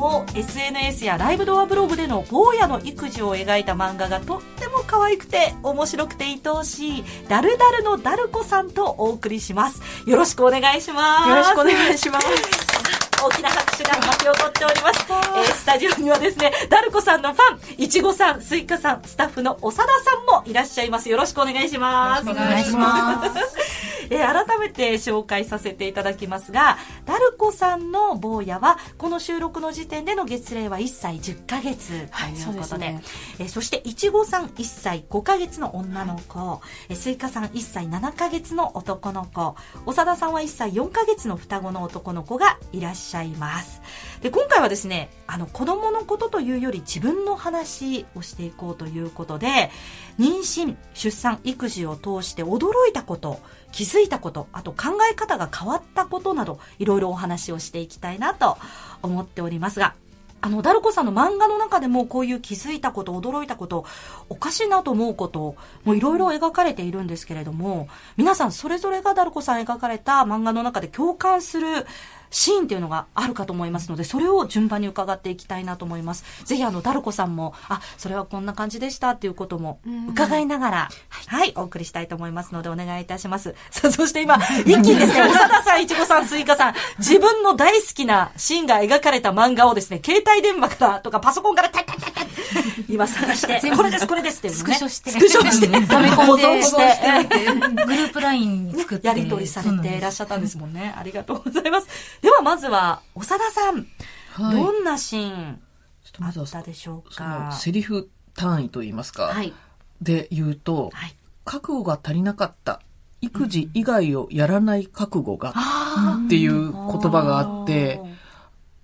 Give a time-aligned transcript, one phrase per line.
[0.00, 9.82] も SNS やライブドアブログでの坊やの育児を描いた漫画がとっても可愛くて面白くて愛おしいダルダルのダルコさんとお送りします。
[10.08, 11.28] よろしくお願いします。
[11.28, 12.26] よろしくお願いします。
[13.22, 19.86] 大きな拍手が巻き起こっております、えー、スタジオにはですねダルコさんのファンいちごさんスイカさんスタッフの長田さ
[20.38, 21.10] んもいらっしゃいます。
[21.10, 22.30] よろしくお願いします。
[22.30, 23.79] お願いします
[24.10, 33.02] えー、改めて紹介させていただきますが、ダルコさんの坊やは、この収録の時点での月齢は1歳10ヶ月ということで、はい、ね、
[33.38, 39.54] えー、そして、いちごさん1歳5ヶ月の女の子、えー、スイカさん1歳7ヶ月の男の子、
[39.86, 43.80] 長田さんは1歳4ヶ月の双子の男の子がいらっしゃいます。
[44.22, 49.70] で、今回はですね、あの、子供のことというより自分の話をしていこうということで、
[50.18, 53.40] 妊娠、出産、育児を通して驚いたこと、
[53.72, 58.58] 気づいたこと、あと考え方が変わったことなど、いろいろお話をしていきたいなと
[59.02, 59.94] 思っておりますが、
[60.42, 63.84] あの、ダルコさんの漫画の中でもこういう気づいたこと、驚いたこと、
[64.28, 71.86] おかしいなと思うこと、もういろいろ描かれているんですけれども、皆さんそれぞれがダルコさん描かれた漫画の中で共感する
[72.30, 76.44] シーンっていうのがあるかと思いますので、それを順番に伺っていきたいなと思います。
[76.44, 80.88] ぜひあの、ダルコさんも、あ、それはこんな感じでしたっていうことも伺いながら、
[81.26, 83.54] はい、お送りしたいと思いますので、お願いいたします。
[83.70, 92.30] さあ、そして今、一気にですね、 長田さん、いちごさん、スイカさん、自分の大好きなシーンが描かれた漫画をですね、携帯電話からとかパソコンからタッタッタッタッ
[92.88, 94.54] 今探して、これです、これですってね。
[94.54, 95.10] スクショして。
[95.10, 95.68] スクショして。
[95.68, 97.28] ダメ保存して。
[97.86, 99.06] グループライン作って。
[99.06, 100.94] やり取りされていらっしゃったんですもんね。
[100.98, 101.88] ありがとうございます。
[102.22, 103.86] ではまずは、長田さん。
[104.32, 105.60] はい、どんなシーン
[106.20, 107.52] あったでしょうか？
[107.52, 109.24] セリフ単位といいますか。
[109.24, 109.52] はい、
[110.00, 112.80] で言うと、はい、覚悟が足りなかった。
[113.22, 115.52] 育児以外をやらない覚悟が、
[116.26, 118.00] っていう言葉があって、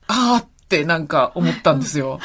[0.09, 2.21] あーってなんか思ったんですよ。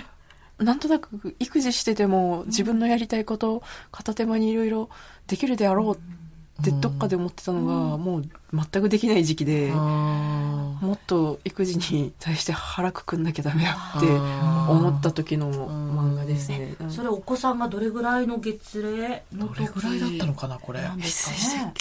[0.58, 4.90] なんとなく育児してても自分のやりたいこと片手間にいろいろ
[5.26, 5.98] できるであろうっ
[6.62, 16.74] てどっかで思ってたのが、もう全くできない時期で、もっと育児に対して腹くくんなきゃダメだって思った時の漫画ですね。
[16.88, 20.80] それお子さんがどれぐらいの月齢のどれぐらいだったのかな、これ。
[20.82, 21.74] 何ですかね。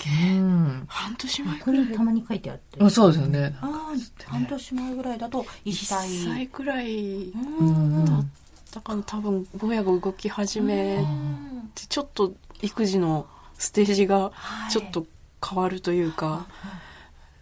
[0.87, 2.89] 半年前これたまに書いてあって。
[2.89, 3.55] そうですよね。
[4.25, 6.09] 半年前ぐらいだと1歳。
[6.09, 8.25] 1歳くらいだっ
[8.71, 11.03] たかな、多分親が動き始め
[11.75, 13.25] て、ちょっと育児の
[13.59, 14.31] ステージが
[14.71, 15.05] ちょっと
[15.47, 16.71] 変わるというか、はい、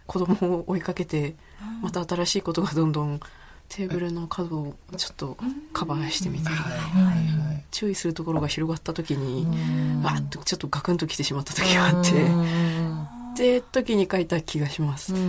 [0.05, 1.35] 子供を追いかけて
[1.81, 3.21] また新しいことがどんどん
[3.69, 5.37] テーブルの角をちょっと
[5.73, 6.55] カバーしてみたり、
[7.69, 9.45] 注意するところが広がった時に
[10.03, 12.05] わっとちょっとガクンときてしまった時があっ
[13.37, 15.13] てで時に書いた気がします。
[15.13, 15.19] こ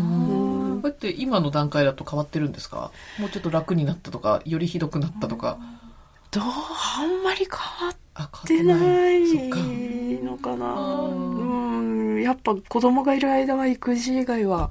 [0.84, 2.92] うやって今の段階だと変わってるんですか？
[3.18, 5.58] もうちょっと楽になったとかよりひどくなったとか。
[6.30, 8.07] どうあんまり変わって
[8.62, 10.74] ないのかな。
[10.74, 12.22] うん。
[12.22, 14.70] やっぱ子供がいる間は育児以外は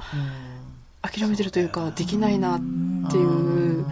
[1.02, 2.60] 諦めてるというかできないなっ
[3.10, 3.86] ていう。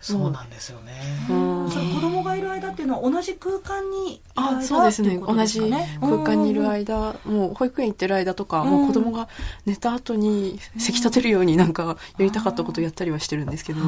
[0.00, 0.92] そうなんですよね。
[1.30, 5.18] うん、子供がいる間っていうのは同じ空間にあそうですね。
[5.18, 5.60] 同じ
[6.00, 9.28] 空間にいる間もう保育園行ってる間とか、もう子供が
[9.66, 13.80] 寝た後にせき立てるようになんかやりたかったことやったりはしてるんですけど、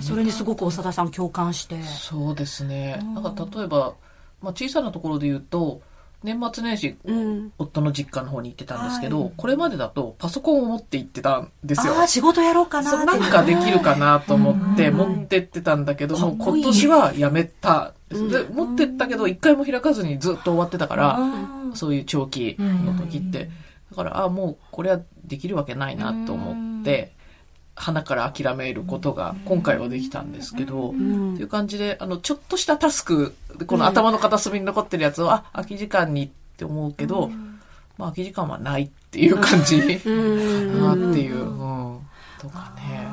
[0.00, 1.82] それにすごく長田さん共感して。
[1.82, 3.00] そうですね。
[3.14, 3.94] なんか例えば、
[4.40, 5.80] まあ、小さなところで言うと
[6.22, 12.00] 年末年始、うん、夫の実家の方に行ってたんですけど、はい、これまでだとパソコンを持って行ってたんですよ。
[12.00, 17.94] あ仕事やろうかななんかできるかなと思って持ってってたんだけども、今年はやめた。
[18.10, 21.18] で持ってったけど一回も開かずにずっと終わってたから、
[21.74, 23.50] そういう長期の時って。
[23.90, 27.12] だから、あもうこれはできるわけないなと思って、
[27.74, 33.34] 花から諦めることが今回はできたんですけど、うん、っていう感じで、あの、ちょっとしたタスク、
[33.66, 37.60] この頭の片隅に残ってるやつを、あ、空き時間にって思うけど、うん、
[37.96, 42.00] まあ空き時間はないっていう感じ、 なっていう、うん、
[42.38, 43.08] とかね。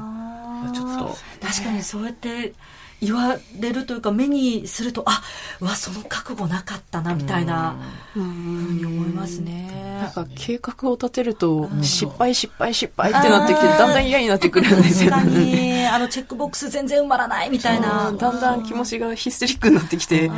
[0.73, 1.17] ちょっと。
[1.41, 2.53] 確かにそうやって、
[3.01, 5.21] 言われるというか目にするとあ
[5.59, 7.77] わその覚悟なかったなみたいな
[8.13, 9.99] ふうに思いますね。
[10.01, 18.11] なんか計画を立てると失敗失敗失敗ってなってきてだんだん嫌になってくるんですよ確かにあのチェックボックス全然埋まらないみたいな。
[18.11, 20.29] だんだん気持ちがヒステリックになってきて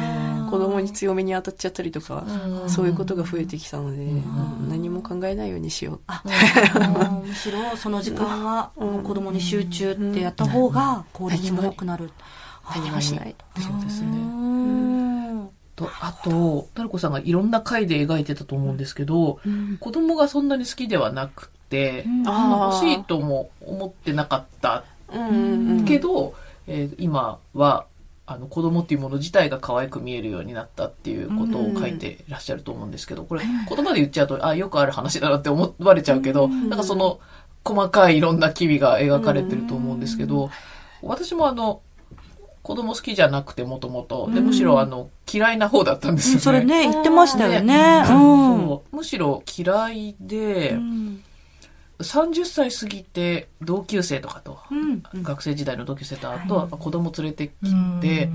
[0.49, 2.25] 子供に強めに当たっちゃったりとか
[2.67, 4.05] そういうことが増えてきたので
[4.69, 5.99] 何も考えないようにしよう。
[6.07, 6.23] あ
[7.25, 12.11] むしろその時間は子供に集中ってやった方が効率も良くなる、
[12.69, 13.61] 何もしないと。
[13.61, 15.51] そうですね。
[15.75, 24.83] とあと、タルコさんがいろんな回で描いてたと思うんですけど、うん、子供がそんなに好きではなくて、うん、欲しいとも思ってなかった。
[25.11, 26.35] っけど、
[26.67, 27.85] えー、今は
[28.25, 37.19] あの子供っていうもの自体が可愛く見えるようになったっていうことを書いてらっしゃると思うんですけど、これ言葉で言っちゃうと、あ、よくある話だなって思われちゃうけど、なんかその
[37.65, 40.49] 細かいいろんな機微が描かれてると思うんですけど、
[41.01, 41.81] 私もあの、
[42.63, 46.41] 子供好きじゃなくてもともと、で、むしろあの、嫌いな方だったんですよね。
[46.41, 48.03] それね、言ってましたよね。
[48.05, 48.95] そう。
[48.95, 50.77] むしろ嫌いで、
[52.03, 57.53] 30歳過ぎて同級生とかと、うん、学生時代の同級生とあと、はい、子供連れてき
[58.01, 58.29] て、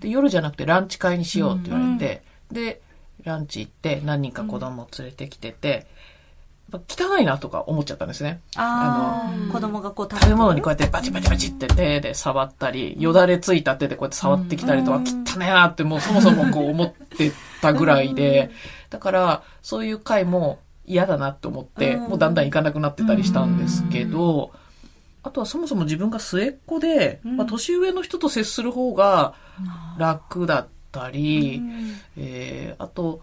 [0.00, 2.80] で夜じゃなくてランチ会にしようって言われて、で
[3.24, 5.86] ランチ行って何人か子供連れてきてて、
[6.72, 8.40] 汚いなとか思っちゃったんですね。
[8.56, 18.50] あの、子供がこう食べ物にこうやってバチバチバチって手で触ったり、よだれついた手でこうやって触ってきたりとか、汚ねえなってもうそもそもこう思ってたぐらいで、
[18.90, 24.52] だからそういう回も嫌だなって思って、もうだんだん行かなくなってたりしたんですけど、
[25.22, 29.34] あとはそもそも自分が末っ子で、まあ、年上の人と接する方が
[29.98, 31.62] 楽だったり、
[32.16, 33.22] えー、あと、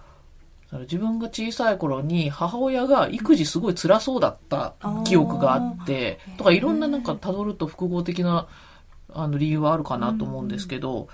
[0.72, 4.74] 自分が小さい頃に母親が育児すごい辛そうだった
[5.06, 8.48] 記憶があって、とかいろんななんか辿ると複合的な
[9.14, 11.08] あの理由はあるかなと思うんですけど、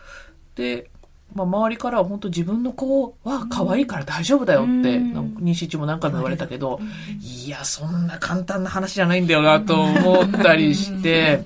[0.56, 0.90] で、
[1.34, 6.80] まあ、周りからは本当自分の子は可愛いから大丈夫だよって、妊娠中も何回も言われたけど、
[7.22, 11.46] いや、そんな簡単な話じゃないんだよなと思ったりして、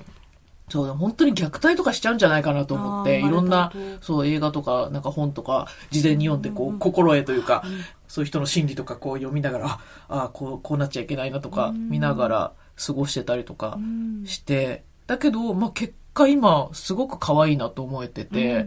[0.68, 3.72] そうだ、本当に虐待とかしちゃうんじゃないかなと思って、いろんな、
[4.02, 7.64] そう、映画とか、なんか本とか、事前に読んで、こう、心得というか、
[8.08, 12.52] そういう人の心理とかこう読みながら、ああ、こう、こうなっちゃいけないなとか、見ながら
[12.84, 13.78] 過ごしてたりとか
[14.24, 18.66] して、だけど、まあ結果今、すごく可愛いなと思えてて、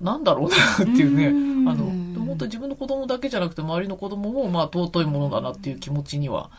[0.00, 0.56] なんだろうな
[0.92, 1.28] っていうね、
[1.70, 1.92] あの、
[2.24, 6.50] 本当自分の子供だけじゃなくて周りの子供もまあ尊いものだなっていう気持ちには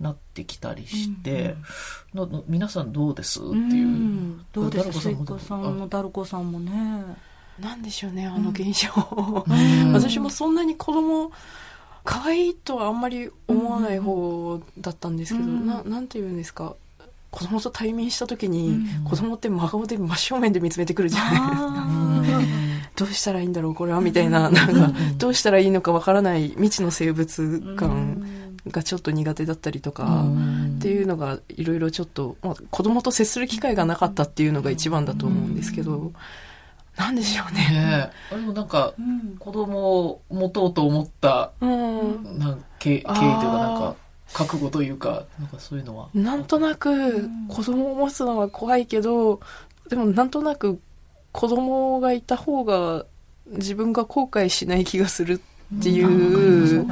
[0.00, 1.56] なってきたりして、
[2.14, 4.40] うん、皆さんどうですっていう。
[4.52, 4.86] どうです？
[4.86, 7.04] かスイカさんのダル子さんもね。
[7.60, 8.88] なんでしょうね、あの現象。
[9.92, 11.32] 私もそんなに子供、
[12.04, 16.74] 可愛いとはあんまり思わない方だったんですけど、ななんて言うんですか。
[17.30, 21.78] 子供と対面した時に、子供って真顔で真正面で見つめてくるじゃないですか。
[22.96, 28.24] どうしたらいいんだろうこれはみたいな、なんか、どうしたらいいのかわからない未知の生物感
[28.66, 30.24] がちょっと苦手だったりとか、
[30.78, 36.12] っていうのがいろいろちょっと、まあ、子供と接する機会がなかったっていうのが一番だと思うんですけど、
[36.98, 37.60] なんでしょうね。
[37.60, 38.92] ねあれもなんか、
[39.38, 43.96] 子供を持とうと思った、うん、なん経緯というかなんか、
[44.32, 46.08] 覚悟というか、なんかそういうのは。
[46.12, 49.40] なんとなく、子供を持つのは怖いけど、
[49.88, 50.80] でもなんとなく
[51.32, 53.06] 子供がいた方が
[53.46, 55.40] 自分が後悔しない気がする
[55.76, 56.86] っていう、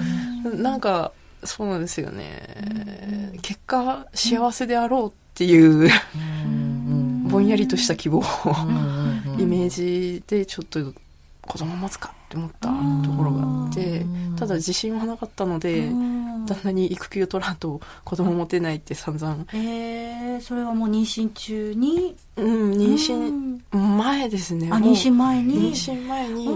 [0.56, 1.12] なんか、
[1.44, 3.34] そうなんですよね。
[3.42, 5.90] 結果、幸せであろうっていう、
[7.28, 8.22] ぼんやりとした希望、
[9.38, 10.92] イメージでちょっと
[11.42, 14.04] 子供持つかって思ったところがあって、
[14.36, 15.88] ただ自信はなかったので、
[16.46, 19.46] 旦那に育休取らんと子供持てないって散々。
[19.52, 22.16] えー、それはもう妊娠中に？
[22.36, 24.68] うん、妊娠前ですね。
[24.72, 25.72] あ、妊娠前に？
[25.72, 26.48] 妊娠前に、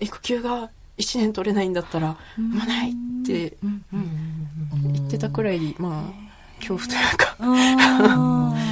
[0.00, 2.94] 育休が1年取れないんだったら、産まないっ
[3.26, 7.36] て言ってたくらい、まあ、恐怖というか。
[7.40, 8.54] うん、ま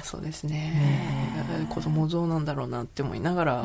[0.00, 1.66] あそうですね。
[1.70, 3.64] 子供どうなんだろうなって思いながら、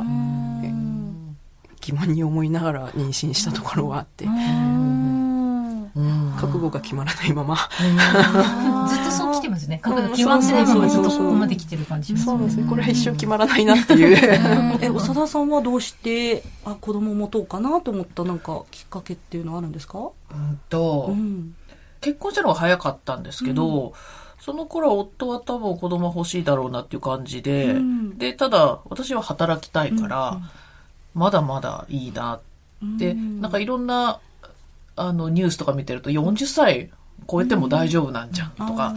[1.82, 4.26] 疑問に思いながら妊娠したところはあって。
[6.40, 7.56] 覚悟が決まらないまま。
[8.90, 9.80] ずっとそう来てますね。
[9.82, 14.18] 覚悟決まってないままずっとそこまで来てる感じそうですねこれは一生決まらないなっていう。
[14.82, 20.00] え長田さんはどうしてあ子供持とうかなと思ったなんかきっかけっていうのはあるんですか？
[20.00, 20.04] う
[20.36, 21.54] んと、うん、
[22.02, 23.92] 結婚したのが早かったんですけど、うん
[24.44, 30.42] その頃夫は多分子供欲しいだろうなっていう感じで、うん、で、ただ私は働きたいから、
[31.14, 32.42] まだまだいいな
[32.96, 34.20] って、うん、なんかいろんな、
[34.98, 36.92] あの、ニュースとか見てると40歳
[37.26, 38.94] 超えても大丈夫なんじゃんとか、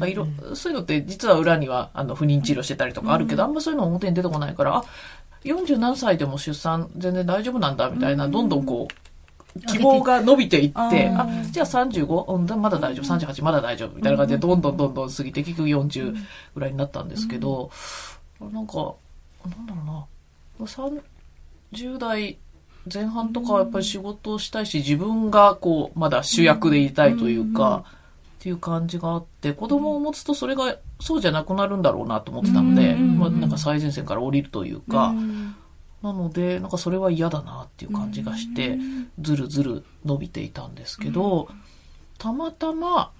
[0.00, 4.84] うん、いろそういうのって実は裏にはあの不妊治療してたりとかあるけど、あんまそういうの表に出てこないから、あ、
[5.42, 9.05] 40何歳でも出産全然大丈夫なんだみたいな、どんどんこう、
[9.60, 12.32] 希望が伸びていって、あじゃあ 35?
[12.32, 13.96] うん、まだ大丈夫、38まだ大丈夫。
[13.96, 16.16] みたいな感じでどんどんどんどん過ぎて結局40
[16.54, 17.70] ぐらいになったんですけど、
[18.40, 18.94] なんか、
[19.44, 20.06] なんだろ
[20.60, 22.38] うな、30代
[22.92, 27.84] 前半とかはやっぱり仕事をしたいし、自分がこう、まだ主役でいたいというか、
[28.38, 35.14] っていう感じがあって、子供を持つとそれがそうじゃなくなるんだろうなと思ってたので、まあなんか最前線から降りるというか、
[36.06, 38.78] なので、なんかそれは嫌だなっていう感じがして、
[39.20, 41.48] ずるずる伸びていたんですけど、
[42.16, 43.10] たまたま、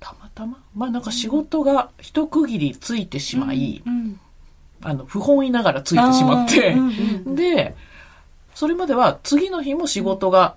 [0.00, 0.58] たまたま？
[0.74, 4.18] まあなんか仕事が一区切りついてしまい、うん
[4.80, 6.76] あの、不本意ながらついてしまって、
[7.26, 7.76] で、
[8.54, 10.56] それまでは次の日も仕事が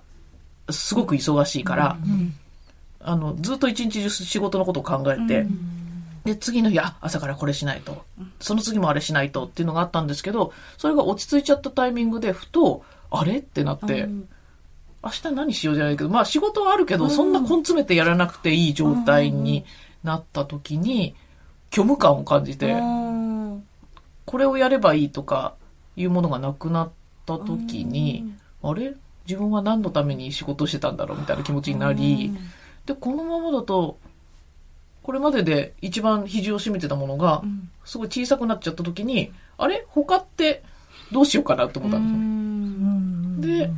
[0.70, 1.98] すごく忙しいから、
[3.00, 5.46] あの、ずっと一日中仕事のことを考えて、
[6.24, 8.04] で、次の日、あ、朝からこれしないと。
[8.40, 14.28] その次もあれしないとっていうのがあったんですけど、それが落ち着いちゃったタイミングで、ふと、あれってなって、うん。
[15.04, 19.64] 明日何しようじゃないけど、まあ仕事はあるけど、そんな根詰めてやらなくていい状態に
[20.04, 21.16] なった時に、
[21.72, 23.66] 虚無感を感じて、うん。
[24.24, 25.54] これをやればいいとか
[25.96, 26.90] いうものがなくなっ
[27.26, 28.94] た時に、あれ？
[29.26, 32.32] 自分は何のために仕事をしてたんだろうみたいな気持ちになり、
[32.86, 33.98] で、このままだと、
[35.02, 37.42] これまでで一番肘を締めてたものが、
[37.84, 39.84] すごい小さくなっちゃった時に、あれ？
[39.88, 40.62] 他って
[41.10, 43.66] どうしようかなと思ったんですよ。
[43.66, 43.70] で、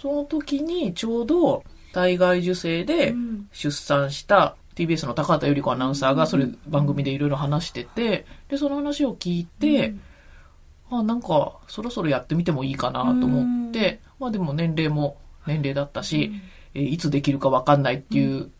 [0.00, 1.62] その時にちょうど
[1.92, 3.14] 体外受精で
[3.52, 9.94] 出産した TBS の高畑百合子アナウンサーがそれ番組でいろいろ話してて、で、その話を聞いて、
[10.90, 16.32] あ、なんかそろそろやってみてもいいかなと思って、まあでも年齢も年齢だったし、
[16.74, 18.50] えーいつできるかわかんないっていう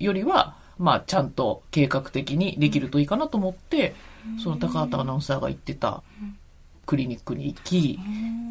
[0.00, 3.94] よりは、まあちゃんと計画的にできるといいかなと思って、
[4.42, 6.02] その高畑アナウンサーが言ってた
[6.86, 7.98] クリニックに行き、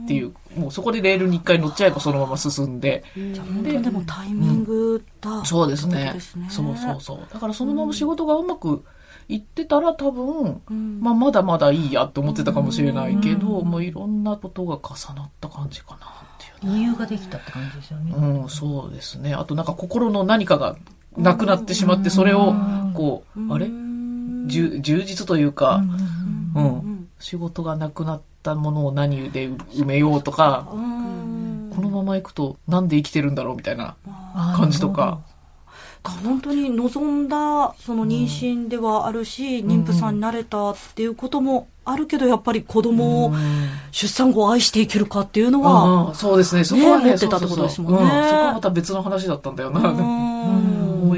[0.03, 6.05] っていう、もうそこでレールに一回乗っちゃえばそのまま進んで、じゃあ本当にでもタイミングだ、そうですね。
[6.05, 6.47] そうですね。
[6.49, 7.19] そうそうそう。
[7.31, 8.83] だからそのまま仕事がうまく
[9.29, 10.99] いってたら多分、うん。
[10.99, 15.99] まあまだまだいいやって思ってたかもしれないけど、もういろんなことが重なった感じかなっ
[16.39, 16.79] ていうね。
[16.79, 18.13] 理由ができたって感じですよね。
[18.13, 19.33] うん、そうですね。
[19.33, 20.75] あとなんか心の何かが
[21.17, 22.53] なくなってしまって、それを、
[22.93, 23.67] こう、あれ？
[24.45, 25.83] 充実というか、
[26.55, 30.75] うん、仕事がなくなったものを何で埋めようとか、こ
[31.81, 33.95] のまま行くとなんで生きてるんだろうみたいな
[34.57, 35.21] 感じとか。
[36.03, 43.33] 本当に望んだその妊娠ではあるし、妊婦さんになれたっていうこともあるけどやっぱり子供を
[43.91, 46.65] 出産後愛していけるかっていうのは、うんそうですね。
[46.65, 47.99] そこはね、持ってたってことですもんね。
[47.99, 48.19] そうそうそう。
[48.19, 49.79] うんそこはまた別の話だったんだよな。
[49.79, 49.95] うん。
[49.95, 50.72] 思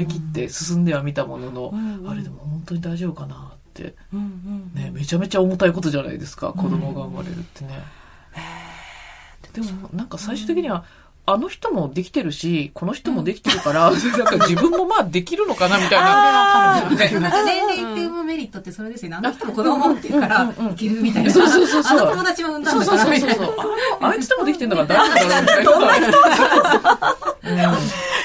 [0.06, 7.82] い切って進んではみたものの、んあれでも本当に大丈夫かなって、うんうんね、めちゃめちゃ重たいことじゃないですか、子供が生まれるってね。
[9.52, 10.84] でもなんか最終的には、
[11.28, 14.00] あの人もできてるし、この人もできてるから、 なん
[14.38, 16.88] か自分もまあできるのかなみたいな。
[16.88, 19.16] ね年齢って産むメリットってそれですよね。
[19.16, 21.30] あの人も子供持ってるから、いけるみたいな。
[21.32, 21.98] そうそうそうそう。
[21.98, 23.48] あの友達も産んだそうんだから、そうそうそうみたい
[24.00, 24.08] な。
[24.08, 27.72] ああいつでもできてんだから大丈夫だろうみたいな。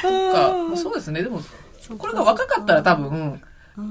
[0.03, 0.77] どん。
[0.77, 1.23] そうですね。
[1.23, 1.41] でも、
[1.97, 3.41] これが若かったら多分、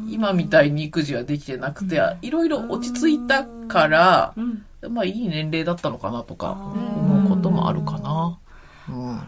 [0.08, 4.34] 今みたいに育児はできてなくて、いろいろ落ち着いたから、
[4.88, 8.38] まあいい年齢だったのかなとか思うこともあるかな。
[8.88, 9.20] うん。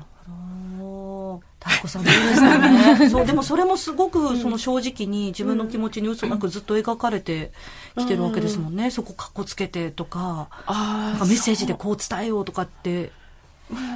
[1.62, 3.08] タイコさんどうですかね。
[3.10, 7.52] そうでもそれもすごくその正直に自分の気持ちに嘘なくずっと描かれて
[7.96, 13.12] きてるわけですもんね、そこかっこつけてとかあなんかメッセージでこう伝えようとかって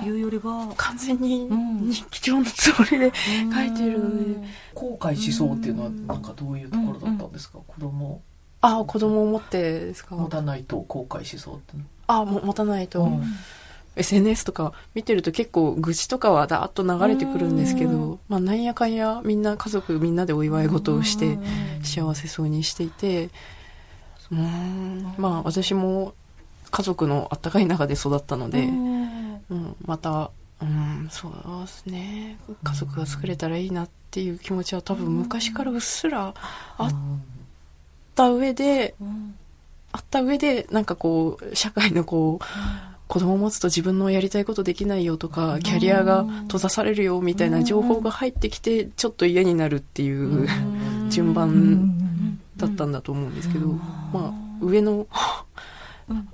[0.04, 1.90] いうよりは、完全にん。
[1.90, 3.12] 日記帳のつもりで
[3.54, 3.98] 書いてる。
[3.98, 7.58] ので、後悔しそうっていうのは、なんかどういうところだったんですか？
[7.66, 8.22] 子供。
[8.62, 10.16] あ子供を持ってですか？
[10.16, 11.74] 持たないと後悔しそうって。
[12.06, 13.22] あも持たないと、うん。
[13.96, 21.38] SNS とか見てると結構愚痴とかはだーっと流れてくるんですけど、まあなんやかんやみんな家族みんなでお祝い事をして
[21.82, 23.30] 幸せそうにしていて
[24.30, 25.14] うーん。
[25.16, 26.12] まあ私も
[26.70, 29.15] 家族のあったかい中で育ったので、うん、
[29.84, 32.38] またうんそうですね。
[32.62, 36.34] 家族が作れたらいいなっていう気持ちは多分昔からうっすら
[36.78, 36.94] あっ
[38.14, 38.94] た上で、
[39.92, 42.44] あった上でなんかこう社会のこう、
[43.06, 50.48] 子供を持つと自分のやりたいことできないよとか、キャリアが閉ざされるよみたいな情報が入ってきて、ちょっと嫌になるっていう
[51.10, 53.80] 順番だったんだと思うんですけど、ま
[54.14, 55.06] あ、上の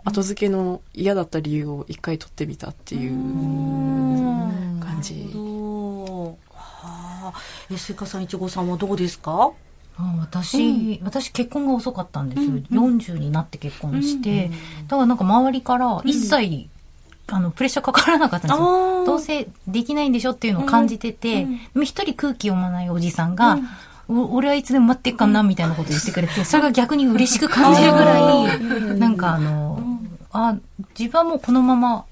[0.05, 3.13] 後付けの嫌だった理由を一回取ってみたっていう
[4.81, 5.31] 感じ。
[5.35, 7.33] はあ。
[7.71, 9.53] えスイカさんいちごさんはどうですか？
[9.97, 12.53] あ私、私結婚が遅かったんですよ。
[12.71, 14.51] 40になって結婚して、
[14.89, 16.69] だからなんか周りから一切、
[17.29, 19.05] あの、プレッシャーかからなかったんですよ。
[19.05, 23.59] どうせできないんでしょっていうのを感じてて、でも一人空気読まないおじさんが、お
[24.13, 29.79] 俺はいつでも待ってっかなみたいなこと言ってくれて、それが逆に嬉しく感じるぐらい、なんかあの、
[30.33, 30.57] あ、
[30.99, 32.05] 自分はもうこのまま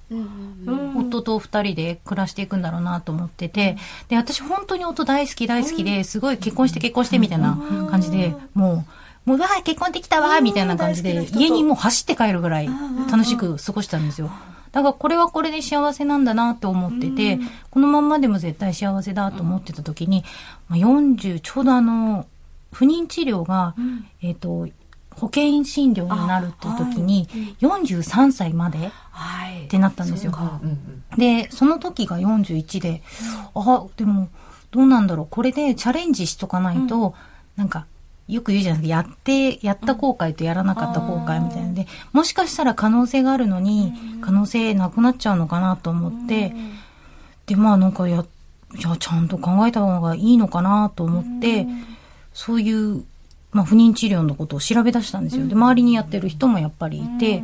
[0.96, 3.76] 夫と二人で暮らしていくんだろうなと思ってて、
[4.08, 7.58] で、私本当に夫大好き大好きで、すごい結婚して結婚してみたいな
[7.90, 8.84] 感じで、も
[9.26, 12.70] う、もう、わあ、結婚できたわみたいな感じで、家にもう走って帰るぐらい
[13.10, 14.30] 楽しく過ごしたんですよ。
[14.72, 17.38] だからこれはこれで幸せなんだなと思ってて、
[17.70, 20.24] このまんまでも絶対幸せだと思ってた時に、
[20.68, 22.26] まあ、40、ちょうどあの、
[22.72, 23.74] 不妊治療が、
[24.22, 24.68] えっ、と、
[25.10, 27.28] 保険診療になるっていう時に、
[27.60, 30.32] 43歳までってなったんですよ。
[31.16, 33.02] で、その時が41で、
[33.54, 34.28] あ、でも、
[34.70, 37.14] どうなんだろう、これでチャレンジしとかないと、
[37.56, 37.86] なんか、
[38.30, 41.68] よく言うじゃないですか、やって、やった後悔とやらなかった後悔みたいな。
[41.68, 46.54] ので、もしかしたら可能性があるのに、可能性なくなっちゃうのかなと思って、
[47.46, 48.24] で、まあなんかや、
[48.76, 51.66] いや、ちゃんと考えた方がいいのかなと思って、
[52.32, 53.04] そういう、
[53.52, 55.46] まあ不妊治療のことを調べ出したんですよ。
[55.46, 57.42] で、周りにやってる人もやっぱりいて、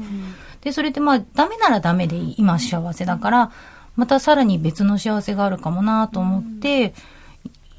[0.60, 3.50] で、それでまあダメならダメで今幸せだから、
[3.96, 6.94] またさらに別の幸せがあるかもなと思って、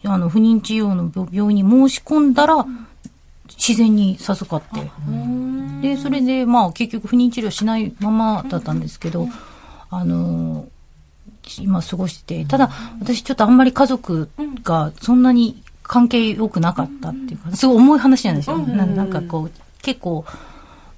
[0.04, 2.66] あの、不妊治療の病院に申し込んだら、
[3.56, 4.92] 自然に授かって。
[5.82, 9.28] で、それで、まあ、結局不妊治療しないままだったんですけど、
[9.90, 10.68] あの
[11.60, 14.30] 今過ごしてて、ただ、私ちょっとあんまり家族
[14.64, 18.58] がそんなに関係良くなかったっていうか、すごい重い話なんですよ。
[18.58, 19.52] ななんかこう、
[19.82, 20.26] 結構、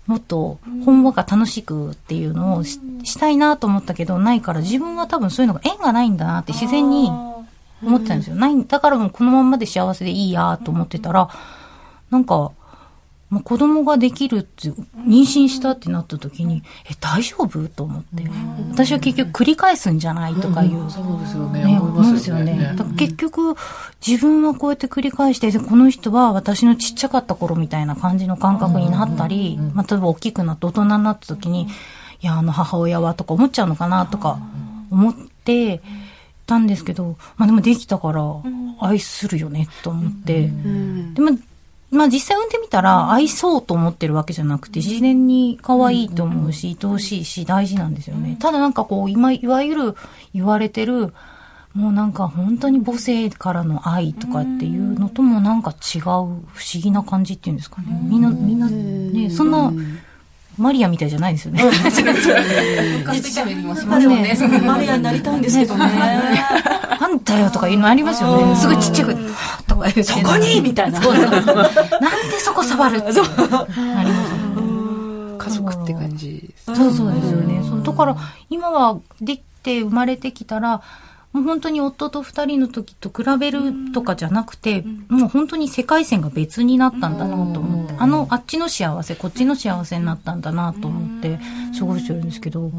[0.07, 2.79] もっと、ほんわか楽しくっていうのをし
[3.19, 7.11] たいなと思ったけど、ないから自分は多分そういうのが縁がないんだなって自然に
[7.83, 8.35] 思ってたんですよ。
[8.35, 11.29] ない、だからもうこのまんまで幸せでいいやと思ってたら、
[12.09, 12.51] なんか、
[13.29, 17.67] まあ、子供ができるって、妊娠したってなった時に、え、大丈夫？
[17.67, 18.23] と思って。
[18.71, 20.79] 私は結局繰り返すんじゃないとかいう。
[20.79, 21.63] うん、そうですよね。
[21.63, 22.75] ね思いますよね。
[22.97, 23.55] 結局、
[24.05, 31.67] 自分はこうやって繰り返して、この人は私のちっちゃかった頃みたいな感じの感覚になったり、まあ、例えば大きくなって大人になった時に、
[32.21, 34.39] いや、あの母親はとか思っちゃうのかなとか
[34.89, 35.13] 思っ
[35.43, 35.81] て
[36.47, 38.23] たんですけど、まあでもできたから
[38.81, 40.51] 愛するよねと思って。
[41.13, 41.37] でも
[41.91, 48.37] まあ実際産んでみたら愛そうと思ってるわけじゃなくて自然に可愛いと思うし、愛おしいし大事なんですよね。
[48.39, 49.95] ただなんかこう今いわゆる
[50.33, 51.13] 言われてる
[51.73, 56.41] もうなんか本当に母性からの愛とかっていうのともなんか違う不思
[56.81, 57.87] 議な感じっていうんですかね。
[58.03, 59.71] みんな、みんなね、そんな
[60.57, 61.63] マリアみたいじゃないですよね。
[63.85, 65.41] マリアになりたいん。
[65.41, 65.85] ですけどね。
[66.99, 67.19] あん。
[67.19, 68.55] たよとかいうのありますよね。
[68.55, 69.15] すごいちっちゃく、
[70.03, 70.99] そこにみたいな。
[70.99, 71.11] なん
[72.29, 73.05] でそこ触るって。
[73.05, 74.49] なります
[75.39, 76.53] 家族って感じ。
[76.65, 77.61] そうそうですよね。
[77.83, 78.17] だから、
[78.49, 80.81] 今はできて生まれてきたら、
[81.31, 83.61] もう本当に夫と二人の時と比べる
[83.93, 91.39] とかじゃなくて、もう本当に世界線が別になったんだなと思って、あの、あっちの幸せ、こっちの幸せになったんだなと思って
[91.77, 92.71] 過ごしてるんですけど、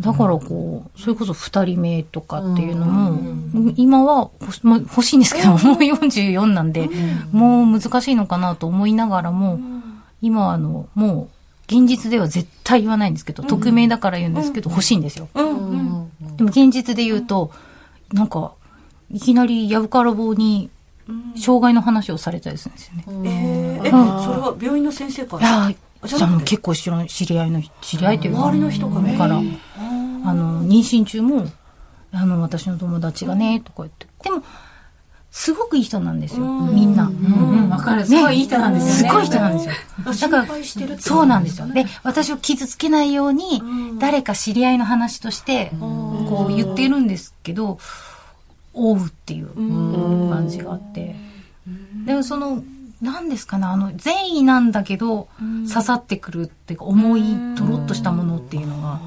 [0.00, 4.30] だからこう、それこそ二人目とかっていうのも、今は
[4.62, 6.88] 欲しいんですけど、もう44なんで、
[7.32, 9.58] もう難しいのかなと思いながらも、
[10.22, 11.28] 今はあの、もう、
[11.66, 15.28] 現実では絶対言わないんですけど、匿名だから言うんですけど、欲しいんですよ。
[15.34, 16.08] でも
[16.50, 17.50] 現実で言うと、
[18.12, 18.52] なんか、
[19.10, 20.70] いきなりヤブカラ棒に、
[21.36, 23.80] 障害の話をされたりするんですよね。
[23.80, 25.70] えー、え、それは病院の先生から？
[25.70, 25.78] いや、
[26.22, 29.40] あの結構知り合いの、知り合いというか、周りの人から、
[30.28, 31.46] あの、妊娠中も、
[32.12, 34.06] あの、私の友達がね、とか言って。
[34.22, 34.42] でも、
[35.30, 37.04] すごくいい人なんですよ、みんな。
[37.04, 38.06] うん、わかる。
[38.06, 39.72] すごいいい人なんですよ、すごい人なんですよ。
[40.30, 41.68] だから、そうなんですよ。
[41.68, 43.62] で、私を傷つけないように、
[43.98, 47.78] 誰か知り合いの話として、こう言ってるんですけど、
[48.72, 49.48] 追うっていう
[50.30, 51.14] 感じがあって。
[52.06, 52.62] でもその、
[53.00, 55.28] 何ですかね、あの、善意なんだけど、
[55.68, 57.22] 刺さってくるっていうか、重い、
[57.56, 59.00] とろっとしたものっていうのが。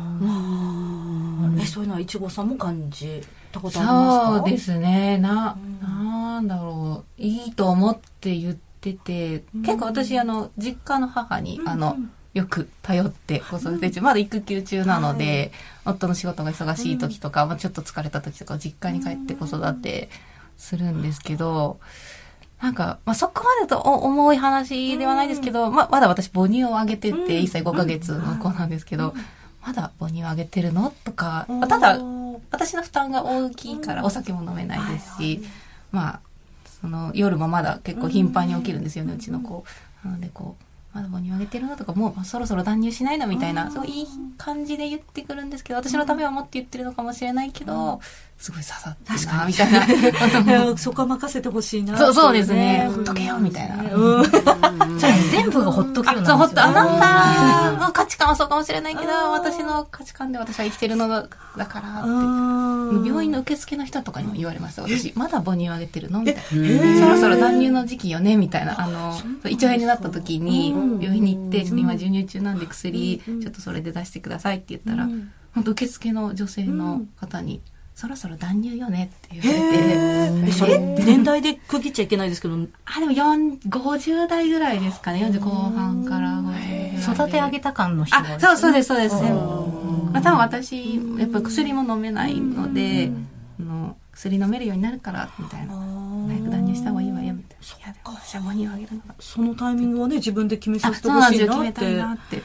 [1.62, 3.22] え、そういうのは、いちごさんも感じ
[3.52, 4.38] たことありますか？
[4.40, 5.18] そうですね。
[5.18, 7.22] な、なんだろう。
[7.22, 11.98] いいと思って言ってて、結構私、あの、実家の母に、あの、
[12.34, 15.52] よく頼って子育て中、まだ育休中なので、
[15.84, 20.10] はい、夫の仕事が忙しい時とか、まあ、ちょっと疲れた時とか、実家に帰って子育て
[20.58, 21.80] するんですけど、
[22.62, 29.14] なんか、まあ、そこまでと重い話ではないですけど、まあ、まだ私母乳をあげてて、1歳5ヶ月の子なんですけど、
[29.66, 30.94] まだ母乳あげてるの？
[31.04, 32.00] とか、ただ、
[32.52, 35.42] 私の負担が大きいからお酒も飲めないですし、
[35.92, 36.20] まあ、
[36.82, 39.64] その夜もまだ結構頻繁に起きるんですよね、うちの子。
[40.04, 40.64] なのでこう、
[40.96, 41.78] まだ母乳あげてるの？
[41.78, 43.28] とか、もうそろそろ断乳しないの？
[43.28, 48.02] みたいな、そういい感じで言ってくるんですけど、私のためを思って言ってるのかもしれないけど、
[48.42, 49.72] すごい刺さってるな、みたい
[50.46, 50.76] な。
[50.76, 51.96] そこは任せてほしいな。
[51.96, 52.90] そうそうですね。
[52.92, 53.84] ほっとけよ、みたいな。
[53.94, 54.24] うん。
[55.32, 63.08] 全部がほっとけよあそう、ほっと、あななたの価値観はそうかもしれないけど、私の価値観で私は生きてるのだだからって。
[63.08, 65.14] 病院の受付の人とかにも言われました、私。
[65.16, 66.22] まだ母乳あげてるの？
[66.22, 67.00] みたいな。
[67.00, 68.38] そろそろ断乳の時期よね？
[68.38, 68.82] みたいな。
[68.82, 75.08] あの、胃腸炎になった時に、病院に行って、ちょっと今授乳中なんで薬、ちょっとそれで出してくださいって言ったら、
[75.54, 77.62] 本当受付の女性の方に、
[77.96, 87.14] そろそろ断乳よねって言われて、えそれ年代で区切っちゃいけないですけど、あ、でも4 50代ぐらいですかね、40後半から50代。
[87.14, 89.16] 育て上げた感の人があ、そうそうです、そうです。
[89.16, 93.12] まあ、多分私、やっぱ薬も飲めないので、
[93.60, 95.74] あの薬飲めるようになるから、みたいな。
[95.74, 97.86] 早く断乳した方がいいわよ、みたいな。
[97.86, 99.16] いや、でも私は母乳をあげるのが。
[99.20, 102.00] そのタイミングはね、自分で決めさあ、せてそうなんですよ、ほしいなっ決めたいて。
[102.00, 102.44] なって。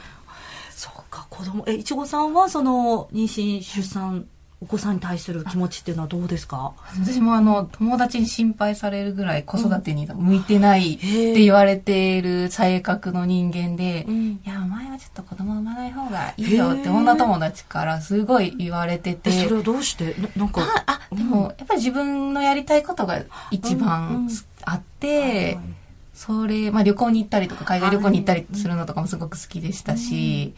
[0.71, 1.63] そうか、子供。
[1.67, 4.25] え、いちごさんはその、妊娠、出産、
[4.59, 6.73] お子さんに対する気持ちっていうのはどうですか？
[6.99, 14.31] 私もあの、友達に心配されるぐらい子育てに向いてないって言われている性格の人間で、ん。
[14.31, 19.29] いや、お前はちょっと子供産まない方がいいよって女友達からすごい言われてて。
[19.29, 20.15] え、それはどうして？
[20.19, 24.27] ななんか、あ、あでも、やっぱり自分のやりたいことが一番
[24.63, 25.59] あって、
[26.15, 30.55] それ、まあ旅行に行ったりとか、海外旅行に行ったりするのとかもすごく好きでしたし、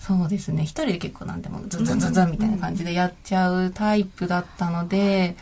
[0.00, 5.36] そうですね、一人で結構なんでもズンズンズンズンみたいな感じでやっちゃうタイプだったので、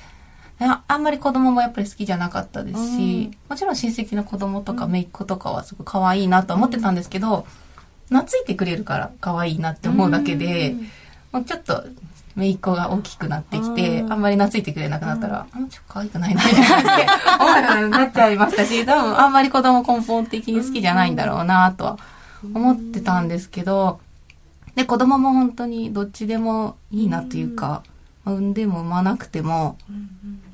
[0.59, 7.47] ああんまり子供もやっぱり好きじゃなかったですし、もちろん親戚の子供とか姪っ子とかはすごい可愛いなとは思ってたんですけど、
[8.09, 10.75] 懐いてくれるから可愛いなって思うだけで、
[11.31, 11.85] もうちょっと、
[12.35, 15.63] 姪っ子が大きくなってきて、あんまり懐いてくれなくなったら、あん。
[15.63, 17.07] まちょっと可愛くないな、みたいな感じで
[17.39, 21.99] 思わなくなっちゃいましたし、 多分あんまり子供根本的に好きじゃないんだろうな、とは
[22.55, 24.01] 思ってたんですけど、
[24.79, 27.83] で、子供も本当にどっちでもいいなというか、
[28.25, 29.77] まあ産んでも産まなくても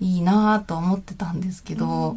[0.00, 2.16] いいなと思ってたんですけど、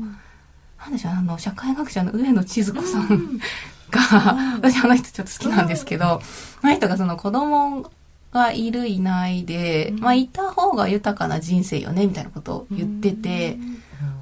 [0.80, 3.40] なんでしょう、あの、社会学者の上野千鶴子さん
[3.92, 6.22] が、私あの人ちょっと好きなんですけど、
[6.62, 7.92] あの人がその子供
[8.32, 13.60] がいるいないで、まあいた方が豊かな人生よね、みたいなことを言ってて、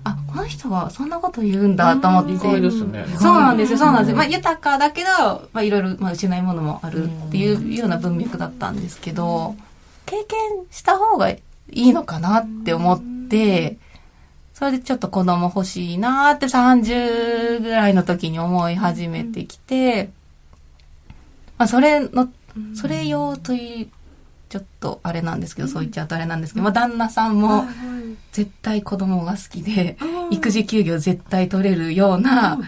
[0.05, 2.33] あ、この人はそんなこと言うんだと思って。
[3.09, 3.17] ね。
[3.17, 4.17] そうなんですよ、そうなんですよ。
[4.17, 9.55] まあ豊かだけど、まあいろいろ、まあ失いものもあるっていうような文脈だったんですけど、
[10.05, 10.37] 経験
[10.69, 11.41] した方がい
[11.71, 13.77] いのかなって思って、
[14.53, 20.11] それでちょっと子供欲しいなーって30ぐらいの時に思い始めてきて、
[21.57, 22.29] まあそれの、
[22.75, 23.87] それ用という、
[24.49, 27.65] ちょっとあれなんですけど、そう言っちゃうとあれなんですけど、まあ旦那さんも
[28.31, 29.97] 絶対子供が好きで、
[30.31, 32.59] 育児休業絶対取れるような、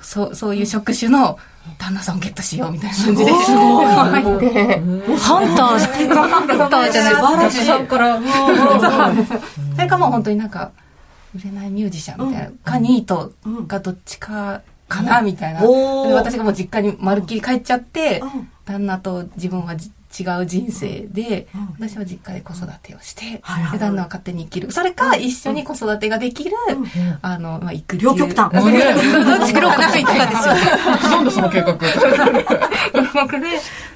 [0.00, 1.38] そう、そういう職種の
[1.78, 3.32] 旦那さんをゲットしようみたいな感じで。
[3.32, 3.86] すごい。
[3.86, 4.80] 入って。
[5.18, 6.28] ハンターじゃん。
[6.28, 7.64] ハンターじゃない素晴らしい。
[7.64, 8.20] さんから。
[9.74, 10.72] それかもう本当になんか、
[11.34, 13.32] 売れないミュージシャンみたいな、かニート
[13.66, 15.62] がどっちかかなみたいな。
[15.62, 21.48] 私がもう実家にまるっきり帰っちゃってうん、旦那と自分はじ違う人生で、
[21.78, 24.70] 私は実家で子育てをしてで旦那は勝手に生きる。
[24.72, 26.52] それか一緒に子育てができる、
[27.22, 28.04] あの、まあ、育休。
[28.04, 28.52] 両極端。
[28.52, 30.54] どっちかないなですよ。
[31.10, 31.20] な。
[31.22, 31.72] んでその計画
[33.14, 33.48] 僕で、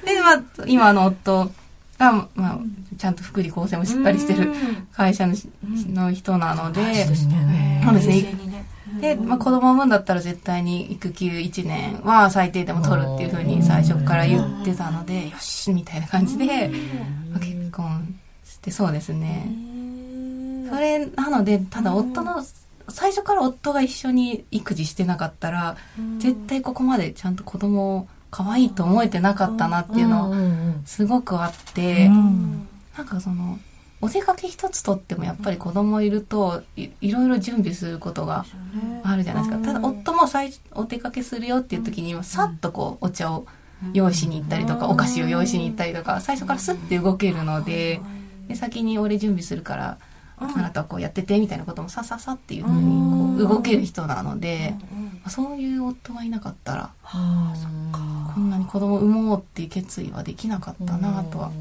[0.05, 1.49] で、まあ、今あの夫
[1.97, 2.59] が、まあ、
[2.97, 4.53] ちゃんと福利厚生もしっかりしてる
[4.93, 5.47] 会社のし
[5.87, 7.81] の人なので、そうですね。
[9.01, 16.69] で、まあ、子供を産むんだったら絶対に育休1年は最低でも取るっていうふうに最初から言ってたので、よしみたいな感じで、
[17.31, 19.49] まあ、結婚してそうですね。
[20.69, 22.43] それなので、ただ夫の、
[22.89, 25.77] 最初から夫が一緒に育児してなかったら、
[26.19, 30.37] 絶対ここまでちゃんと子供を可愛いと思えてなかったなっていうのは
[30.85, 33.59] すごくあって、なんかその、
[34.01, 38.45] お出かけ一つとってもやっぱり子供いるといいろいろ準備することが
[39.03, 39.65] あるじゃないですか。
[39.65, 43.45] ただ夫も最初お出かけするよっていう時にさっとこうお茶を
[43.93, 48.01] 用意しに行ったりとかお菓子を用意しに行ったりとか最初からスッて動けるので
[48.47, 49.97] で先に俺準備するから
[50.37, 54.73] あなたはこうやっててみたいなこともさささっていうふうにこう動ける人なので
[55.27, 56.91] そういう夫がいなかったら
[58.33, 61.51] こんなに子供を産もうっていう決意はできなかったなとは。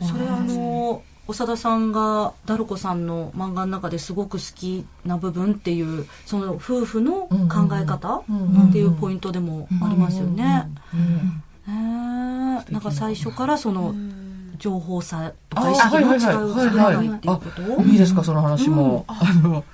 [0.00, 1.02] それあの
[1.34, 10.68] 長田さんがダルコさんの漫画の中ですごく好きな部分っていうその夫婦の考え方っていうポイントでもありますよね。
[11.66, 13.94] なんか最初からその
[14.58, 17.82] 情報差とか意識の違いを作らないっていうこと？
[17.82, 17.98] いい。
[17.98, 19.04] ですか、その話も。
[19.06, 19.64] あの、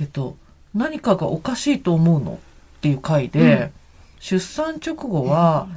[0.00, 0.36] えっと、
[0.74, 2.32] 何かがおかしいと思うの？
[2.32, 2.36] っ
[2.80, 3.70] ていう回で、
[4.18, 5.68] 出産直後は、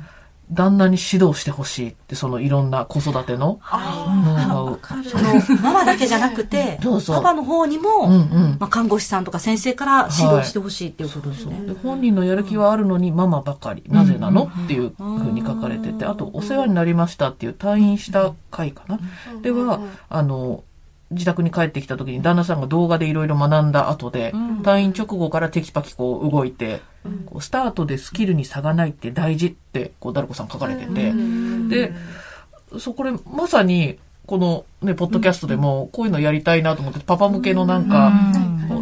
[0.51, 5.03] 旦那に指導してほしいって、そのいろんな子育てのノウハウ。
[5.03, 8.57] そのママだけじゃなくて そうそうパパの方にも、うんうん。
[8.59, 11.61] まあ、看護師さんとか先生から指導してほしいっていうことですね。
[11.65, 13.83] で本人のやる気はあるのにママばかり。
[13.87, 18.99] なぜなのっていうふうに書かれてて、あと、お世話になりましたっていう退院した回かな。
[19.41, 20.63] では、あの、
[21.11, 26.81] 自宅に帰ってきた時に旦那さんが動画でいろいろ学んだ後で、退院直後からテキパキこう動いて、
[27.25, 31.13] こうスタートでスキルに差がないって大事って、こう、ダルコさん書かれてて、
[31.69, 31.93] で、
[32.79, 38.11] そう、これまさに、このね、ポッドキャストでも、こういうのやりたいなと思って、パパ向けのなんか、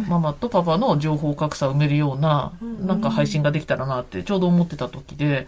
[0.08, 5.46] ママとパパの情報格差を埋めるような、なんか配信ができたらなってちょうど思ってた時で、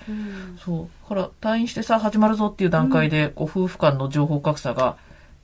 [0.64, 0.88] そう。
[1.10, 4.96] だから退院してさ、始まるぞっていう段階で、こう、夫婦間の情報格差が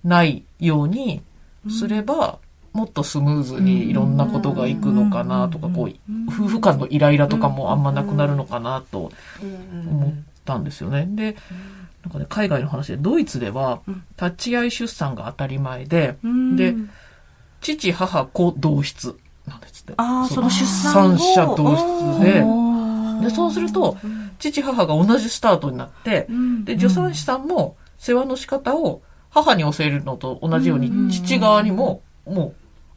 [0.04, 1.22] ないように
[1.68, 2.38] すれば、
[2.72, 5.94] もっとスムーズにいろんなことがいくのかなとか、こう、
[6.28, 9.12] 夫婦間のイライラとかもあんまなくなるのかなと
[9.88, 10.12] 思っ
[10.44, 11.06] たんですよね。
[11.08, 11.36] で、
[12.02, 13.80] なんかね、海外の話で、ドイツでは、
[14.20, 16.18] 立ち会い出産が当たり前で、
[16.56, 16.74] で、
[17.60, 19.94] 父、母、子、同室なんですって。
[19.96, 23.96] ああ、その出産三者同室で、おで、そうすると、
[24.40, 26.26] 父、母が同じスタートになって、
[26.64, 29.00] で、助産師さんも世話の仕方を
[29.34, 32.54] 母に教えるのと同じように、父側にも、も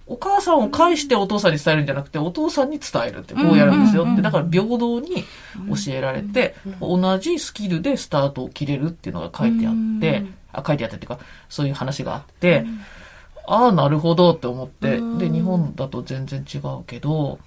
[0.07, 4.05] う、お母さんを介してお父さんに伝えるんじゃなくて、お父さんに伝えるって、こうやるんですよ。
[4.05, 5.23] って、だから平等に
[5.85, 11.19] 教えられて、同じスキルでスタートを切れるっていうのが書いてあって、あ、書いてあってっていうか、
[11.49, 12.65] そういう話があって、
[13.47, 17.39] ああ、なるほどって思って、で、日本だと全然違うけど、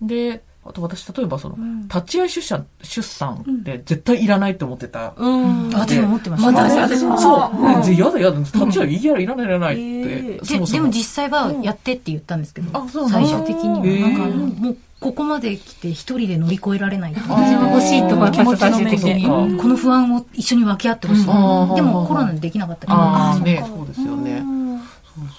[0.00, 5.14] で、あと私、例えばその、立ち会い出産、出産って絶対いらないって思ってた。
[5.16, 5.74] うん。
[5.74, 6.62] あ私も思ってました。
[6.82, 7.18] 私も。
[7.18, 7.86] そう。
[7.86, 10.44] でやだやだ、立ち会いいやいらないいらないって。
[10.44, 10.82] そでもそも。
[10.82, 13.26] でも実際はやってって言ったんですけど、あそうなの？
[13.26, 14.08] 最終的には。
[14.10, 17.26] なんかもうここまで来て一人で乗り越えられない私
[17.56, 19.22] も欲しいと思い気持ちの面で。
[19.62, 24.42] この不安を一緒に分け合ってほしい、でもコロナでできなかったけどああ、ね、そうですよね。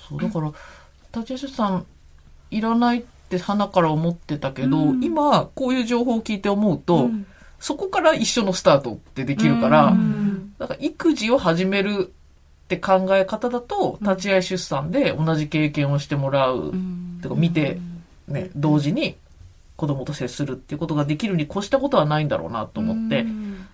[0.10, 0.30] そうそう。
[0.30, 0.52] だから、
[1.22, 1.86] 立ち会い出産
[2.52, 7.10] いらないって花から思ってたけど、今、こういう情報を聞いて思うと、
[7.60, 9.96] そこから一緒のスタートってできるから、
[10.58, 12.12] だから育児を始める
[12.65, 16.74] って考え方だと、立ち会い出産で同じ経験をしてもらう、
[17.22, 17.80] てか見て、
[18.28, 19.18] ね、同時に
[19.76, 23.26] 子供と接するっていうことができるに越したことはないんだろうなと思って、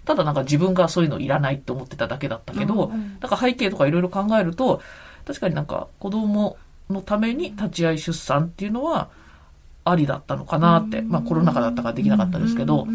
[0.05, 4.81] ただなんか自分がそういうのいらないって思ってただけだったけど、なんか背景とかいろいろ考えると、
[5.25, 6.57] 確かになんか子供
[6.89, 9.09] のために立ち会い出産っていうのは
[9.85, 12.87] ありだったのかなって、まあコロナ禍だったからできなかったですけど、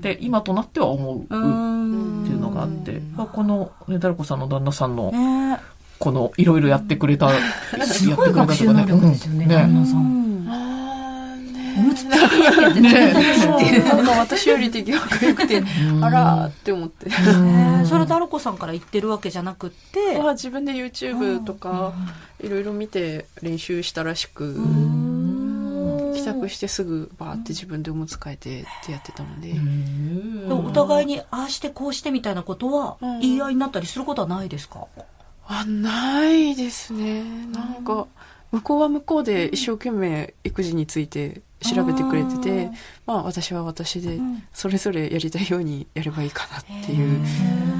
[0.00, 5.60] で、今となっては思うっていうのがあって、あこの、ね、ダルコさんの旦那さんの、ね。
[5.98, 7.30] この、いろいろやってくれた、
[7.78, 10.46] やすごい学習能力ですよね、旦那さん。
[10.50, 13.12] あーねおむつってやってね。
[13.84, 15.62] なんか私より手際が良くて、
[16.00, 17.08] あらーって思って。
[17.08, 21.92] ねそれダルコさんから言ってるわけじゃなくって、は自分で YouTube とか
[22.42, 24.56] いろいろ見て練習したらしく、
[26.12, 29.58] 帰宅してすぐバーって自分でおむつ替えてってやってたので、で
[30.54, 33.20] もお互いにああしてこうしてみたいなことはうん。
[33.20, 34.86] 言い合いになったりすることはないですか、
[35.46, 37.22] あないですね。
[37.52, 38.06] なんか
[38.50, 42.70] 向こうは向こうで一生懸命育児について調べてくれてて、
[43.06, 44.18] まあ私は私で
[44.52, 47.71] それぞれやりたいようにやればいいかなっていう感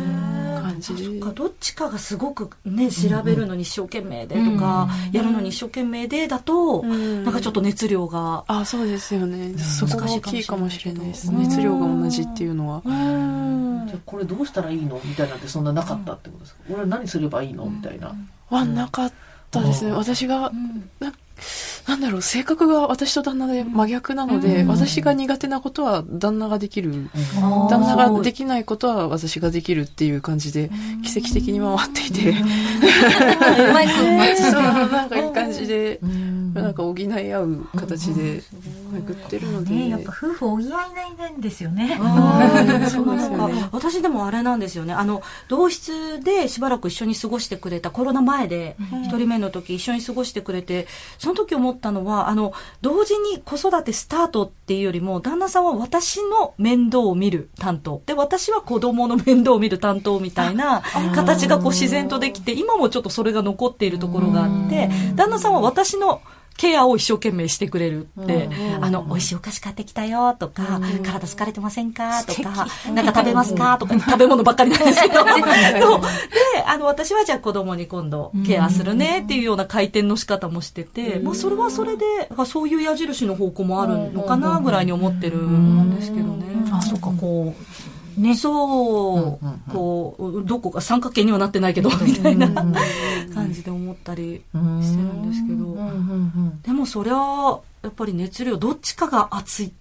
[0.83, 1.31] じで、そっか。
[1.33, 7.25] どっちかがすごくね調べるのに一生懸命でとか、やるのに一生懸命でだと、うん。
[7.25, 9.57] なんかちょっと熱量が、あそうですよね。
[9.59, 12.83] そこが大きいかもしれないです難しいかもしれないけど熱量が同じっていうのは、
[13.87, 18.15] じゃあこれどうしたらいいのみたいなんてそんななかったってことですか、俺は何すればいいのみたいな。
[18.51, 19.13] はなかっ
[19.51, 19.97] たですね、うん。
[19.97, 20.53] 私が
[21.87, 27.11] ななんだろう性格が私と旦那で真逆なので、私が苦手なことは旦那ができる、
[27.69, 30.71] 旦那ができないことは私ができるっていう感じで
[31.05, 32.35] 奇跡的に回っていて、う
[33.75, 34.43] まいくマッチ。
[34.91, 36.33] なんかいい感じで、うん。
[36.55, 38.43] なんか補い合う形で
[38.93, 41.99] 巡ってるので、ねやっぱ夫婦補い合いないんですよね。
[42.91, 43.69] そうですよね。
[43.73, 44.93] 私でもあれなんですよね。
[44.93, 50.87] あの同室でしばらく一緒に過ごしてくれたコロナ前で一人目の時一緒に過ごしてくれて
[51.19, 58.03] その時思ったのはあの同時に子育てスタートっていうよりも旦那さんは私の面倒を見る担当。
[58.07, 60.83] で私は子供の面倒を見る担当みたいな
[61.15, 66.21] 形がこう自然とできて今もちょっとそれが残っているところがあって旦那さんは私の
[66.57, 68.49] ケアを一生懸命してくれるって、
[68.81, 72.23] あの、美味しいお菓子買ってきたよとか、体疲れてませんか？
[72.25, 73.79] とか、なんか食べますか？
[73.79, 75.33] とか、食べ物ばっかりなんですけど、 で、
[76.67, 82.05] あの、私はじゃあ子供に今度ケアするねっていうような回転の仕方もしてて、まあそれはそれで、
[82.47, 86.45] そういう矢印の方向もあるのかなぐらいに思ってるんですけどね。
[86.73, 87.63] あ、そっか、こう、
[88.17, 88.35] ね。
[88.37, 92.49] そう、こう、どこか三角形にはなってないけど、みたいな
[93.35, 95.77] 感じで思ったりしてるんですけど。
[96.63, 97.15] でもそりゃ、
[97.83, 99.73] やっぱり熱量、どっちかが熱い、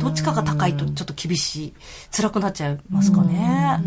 [0.00, 1.74] どっちかが高いとちょっと厳しい、
[2.14, 3.80] 辛くなっちゃいますかね。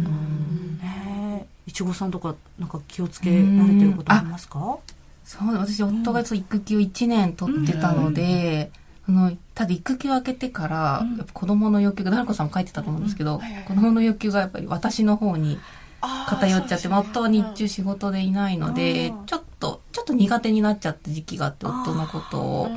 [0.81, 1.47] ね。
[1.67, 4.77] いちごさんとか、なんか気をつけられてることありますか？
[5.23, 8.71] そう、私、夫が育休1年取ってたので、
[9.07, 15.59] あの、ただ育休明けてから、やっぱ子供の欲求が、ダルコさんも書いてたと思うんですけど、子供の欲求がやっぱり私の方に
[16.01, 22.69] 偏っちゃって、夫は日中仕事でいないので、ちょっと、ちょっと苦手になっちゃった時期があって、夫のことを。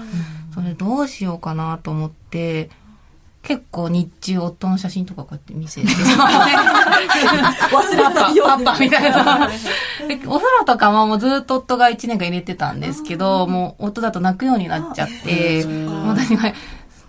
[0.54, 2.70] それどうしようかなと思って、
[3.44, 5.86] 結構日中夫の写真とかこうやって見せて。
[5.92, 9.50] 忘れないよパパみたいな。
[10.26, 15.62] お風呂とかももうずっと夫が1年間入れてたんですけど、もう夫だと泣くようになっちゃって、
[16.06, 16.54] 私が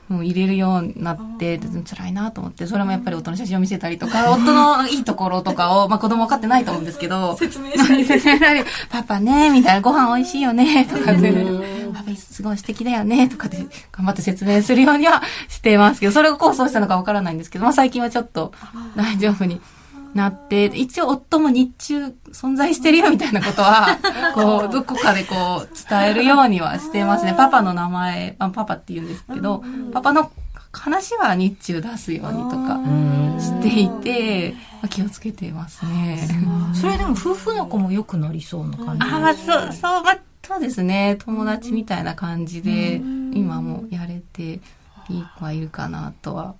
[0.07, 8.05] もう入れるようになって、辛いなと思って、それもやっぱり夫の写真を見せたりとか、夫のいいところとかを、まあ子供分かってないと思うんですけど、 説明したり。
[8.05, 11.33] 説明したり、パパね、みたいな、ご飯美味しいよね、とかって、
[11.93, 13.57] パパすごい素敵だよね、とかで
[13.91, 18.53] 頑張って説明するようにはしてますけど、それがこうそうしたのか分からないんですけど、まあ最近はちょっと
[18.95, 19.59] 大丈夫に。
[20.15, 23.99] なって、一応夫も日中存在してるよみたいなことは、
[24.33, 27.33] こう、どこかでこう、伝えるようにはしてますね。
[27.35, 29.61] パパの名前、あパパって言うんですけど、
[29.93, 30.31] パパの
[30.71, 32.79] 話は日中出すようにとか
[33.39, 34.55] していて、
[34.89, 36.27] 気をつけてますね。
[36.73, 41.17] それでも夫婦仲も良くなりそうな感じああ、そう、そう、まあ、そうですね。
[41.19, 43.01] 友達みたいな感じで、
[43.33, 44.61] 今もやれて
[45.09, 46.55] いい子はいるかなとは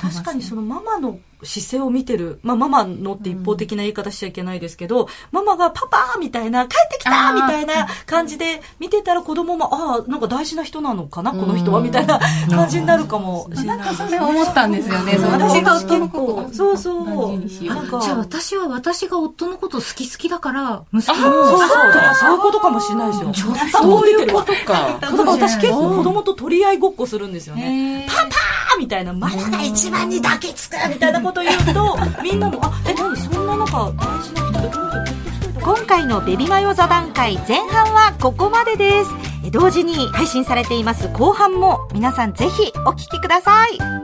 [0.00, 15.16] 確かにそのママの姿勢を見てる、まあ、ママのって一方的な言い方しちゃいけないですけど、うん、ママがパパみたいな、帰ってきたみたいな感じで見てたら子供も、ああ、なんか大事な人なのかな、この人は、みたいな感じになるかもしれない、ね、なんかそれ思ったんですよね。
[15.18, 17.38] 私が夫のことそうそう。
[17.66, 21.20] なんかじゃあ私は私が夫のこと好き好きだから、息子も。
[21.20, 21.68] そうそう。
[22.14, 23.34] そういうことかもしれないですよ。
[23.72, 24.98] そういうことか。
[25.26, 28.06] 私結構子供と取り合いごっこするんですよね。
[28.08, 35.14] パパみたいな、ママが一番に抱きつくみたいなこと言うと、みんなも、あ、え、何そんな中、大事な人でどうぞ
[35.62, 39.10] 今回のベビマヨ座談会前半はここまでです。
[39.50, 44.03] 同時に配信されています後半も皆さんぜひお聞きください。